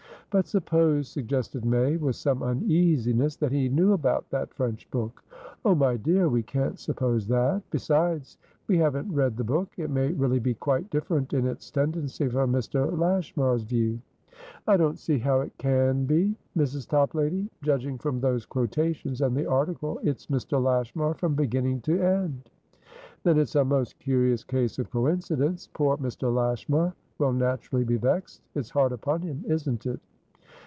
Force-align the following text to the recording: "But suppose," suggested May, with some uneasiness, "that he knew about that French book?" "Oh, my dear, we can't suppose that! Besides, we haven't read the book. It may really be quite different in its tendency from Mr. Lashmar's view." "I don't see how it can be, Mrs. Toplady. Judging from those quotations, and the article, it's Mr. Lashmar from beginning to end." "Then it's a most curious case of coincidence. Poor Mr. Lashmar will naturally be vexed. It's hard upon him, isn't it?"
"But 0.33 0.47
suppose," 0.47 1.09
suggested 1.09 1.65
May, 1.65 1.97
with 1.97 2.15
some 2.15 2.41
uneasiness, 2.41 3.35
"that 3.35 3.51
he 3.51 3.67
knew 3.67 3.91
about 3.91 4.29
that 4.29 4.53
French 4.53 4.89
book?" 4.89 5.21
"Oh, 5.65 5.75
my 5.75 5.97
dear, 5.97 6.29
we 6.29 6.41
can't 6.41 6.79
suppose 6.79 7.27
that! 7.27 7.61
Besides, 7.69 8.37
we 8.65 8.77
haven't 8.77 9.13
read 9.13 9.35
the 9.35 9.43
book. 9.43 9.73
It 9.75 9.89
may 9.89 10.13
really 10.13 10.39
be 10.39 10.53
quite 10.53 10.89
different 10.89 11.33
in 11.33 11.45
its 11.45 11.69
tendency 11.69 12.29
from 12.29 12.53
Mr. 12.53 12.97
Lashmar's 12.97 13.63
view." 13.63 13.99
"I 14.67 14.77
don't 14.77 14.97
see 14.97 15.17
how 15.19 15.41
it 15.41 15.51
can 15.57 16.05
be, 16.05 16.37
Mrs. 16.57 16.87
Toplady. 16.87 17.49
Judging 17.61 17.97
from 17.97 18.21
those 18.21 18.45
quotations, 18.45 19.19
and 19.19 19.35
the 19.35 19.47
article, 19.47 19.99
it's 20.01 20.27
Mr. 20.27 20.63
Lashmar 20.63 21.13
from 21.15 21.35
beginning 21.35 21.81
to 21.81 21.99
end." 22.01 22.49
"Then 23.23 23.37
it's 23.37 23.55
a 23.55 23.65
most 23.65 23.99
curious 23.99 24.45
case 24.45 24.79
of 24.79 24.91
coincidence. 24.91 25.67
Poor 25.73 25.97
Mr. 25.97 26.33
Lashmar 26.33 26.93
will 27.19 27.33
naturally 27.33 27.83
be 27.83 27.97
vexed. 27.97 28.41
It's 28.55 28.69
hard 28.69 28.93
upon 28.93 29.23
him, 29.23 29.43
isn't 29.45 29.85
it?" 29.85 29.99